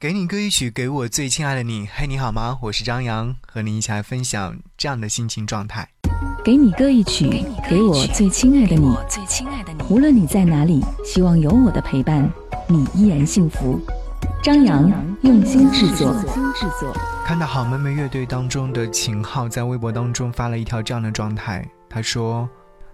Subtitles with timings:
[0.00, 1.88] 给你歌一曲，给我最亲爱的你。
[1.92, 2.56] 嘿，你好吗？
[2.62, 5.88] 我是张扬，和你一起来分享这样的心情状态。
[6.44, 8.94] 给你歌一曲，给我最亲爱的你。
[9.08, 12.30] 最亲爱的你，无论你在哪里，希望有我的陪伴，
[12.68, 13.80] 你依然幸福。
[14.40, 14.88] 张扬
[15.22, 16.14] 用心制作。
[17.26, 22.48] 看到好妹妹乐队当中的秦昊在微博当中发了一条这样的状态，他说：“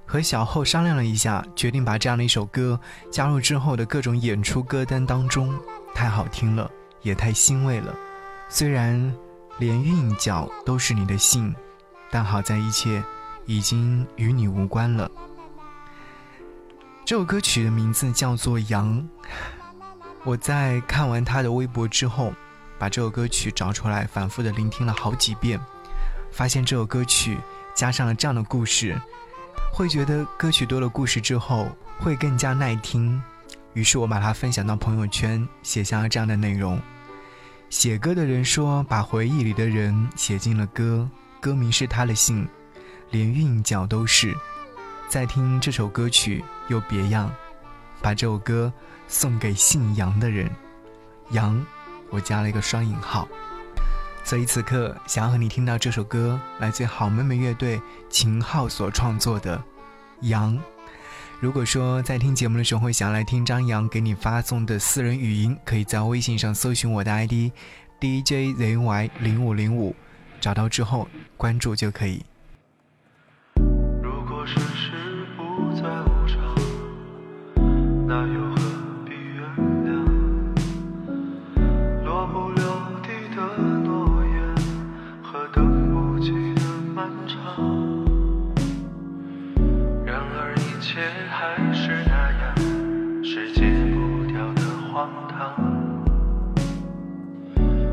[0.09, 2.81] 和小后商量了一下，决定把这样的一首歌
[3.13, 5.55] 加入之后的各种演出歌单当中，
[5.95, 6.71] 太好听了。”
[7.05, 7.95] 也太欣慰了，
[8.49, 9.15] 虽然
[9.59, 11.55] 连韵脚都是你的姓，
[12.11, 13.01] 但好在一切
[13.47, 15.09] 已经与你无关了。
[17.05, 18.99] 这首歌曲的名字叫做《羊》。
[20.25, 22.33] 我在看完他的微博之后，
[22.79, 25.61] 把这首歌曲找出来，反复的聆听了好几遍，
[26.33, 27.39] 发现这首歌曲
[27.75, 28.99] 加上了这样的故事，
[29.71, 31.69] 会觉得歌曲多了故事之后
[32.01, 33.23] 会更加耐听。
[33.75, 36.81] 于是我把它分享到朋友圈，写下了这样的内容。
[37.71, 41.09] 写歌的人说：“把回忆里的人写进了歌，
[41.41, 42.47] 歌名是他的姓，
[43.11, 44.35] 连韵脚都是。”
[45.09, 47.33] 再听这首歌曲又别样，
[48.01, 48.73] 把这首歌
[49.07, 50.51] 送给姓杨的人。
[51.31, 51.65] 杨，
[52.11, 53.29] 我加了一个双引号。
[54.25, 59.59] 所以此刻想要和你听到这首歌，来自好妹妹乐队秦昊所创作的
[60.21, 60.55] 《杨》。
[61.45, 67.53] 如果说在听节目的时候想要来听张扬给你发送的私人语音，可以在微信上搜寻我的 ID
[68.01, 69.95] DJZY 零五零五，
[70.41, 71.07] 找到之后
[71.37, 72.25] 关注就可以。
[90.95, 92.55] 切还是那样，
[93.25, 95.53] 是戒不掉的荒唐。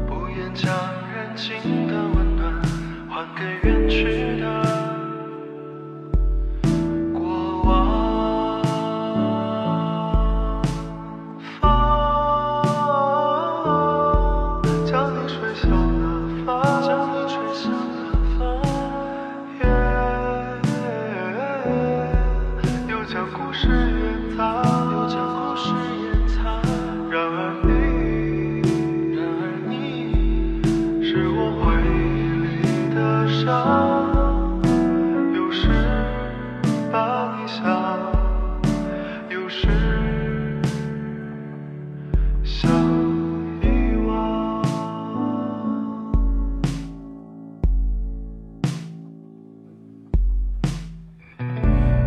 [0.06, 0.72] 不愿将
[1.12, 1.58] 燃尽
[1.88, 2.62] 的温暖
[3.10, 4.61] 还给远去的。
[39.54, 39.68] 是
[42.42, 42.72] 想
[43.62, 43.66] 遗
[44.08, 44.64] 忘。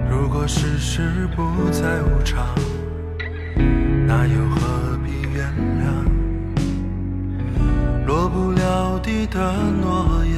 [0.08, 2.46] 如果世事不再无常，
[4.06, 5.52] 那又何必原
[5.82, 5.84] 谅？
[8.06, 9.52] 落不了地的
[9.82, 10.34] 诺言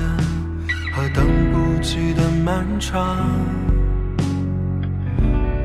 [0.93, 3.31] 和等不及的漫长。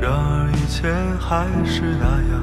[0.02, 2.42] 然而一切还是那样，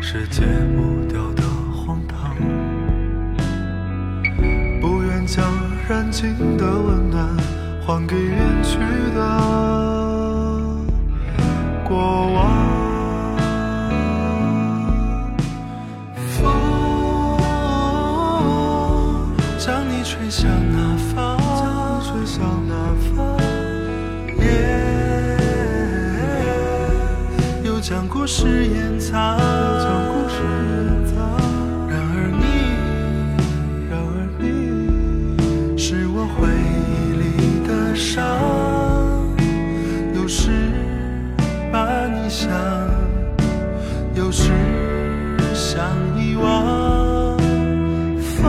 [0.00, 0.42] 是戒
[0.76, 1.42] 不掉的
[1.74, 2.36] 荒唐。
[4.80, 5.44] 不愿将
[5.88, 7.36] 燃尽的温暖
[7.84, 8.78] 还给远去
[9.16, 9.20] 的。
[11.88, 11.98] 过
[12.32, 12.46] 往，
[42.28, 42.50] 想，
[44.14, 44.50] 有时
[45.54, 45.80] 想
[46.18, 47.36] 遗忘。
[48.18, 48.44] 风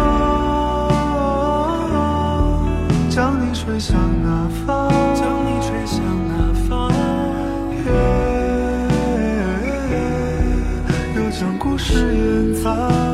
[3.09, 4.89] 将你吹向哪方？
[5.15, 6.33] 将你吹向哪
[6.67, 6.91] 方？
[11.15, 13.06] 又将故事掩藏。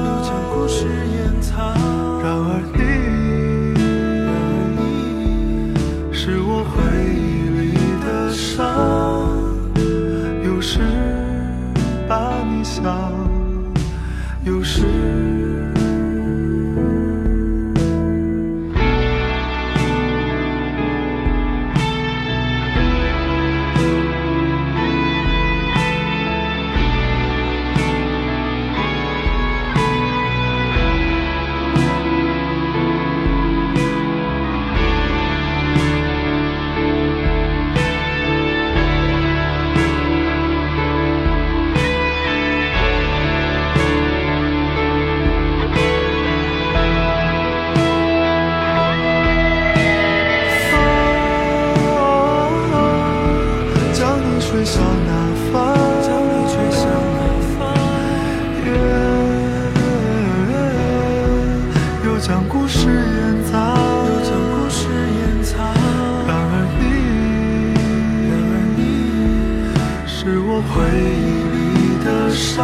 [70.70, 72.62] 回忆里的伤，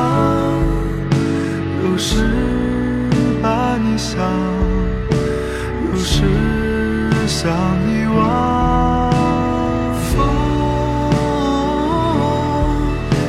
[1.83, 2.07] 有时
[3.41, 4.17] 把你想，
[5.91, 6.23] 有时
[7.27, 7.49] 想
[7.87, 8.17] 遗忘。
[10.09, 10.11] 风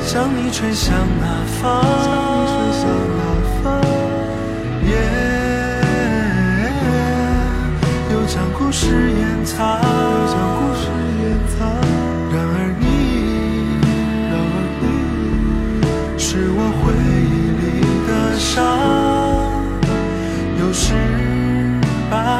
[0.06, 1.24] 将你吹向哪
[1.60, 1.82] 方？
[1.82, 2.82] 将你吹向
[3.18, 3.22] 哪
[3.62, 3.64] 方？
[4.88, 4.90] 夜
[8.12, 9.80] 又将故事掩藏，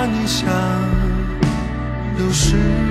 [0.07, 0.49] 你想，
[2.19, 2.90] 有时。